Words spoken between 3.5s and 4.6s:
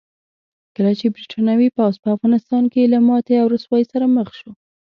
رسوایۍ سره مخ شو.